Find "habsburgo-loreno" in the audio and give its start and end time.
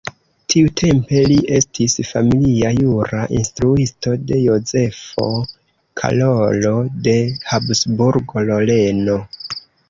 7.53-9.21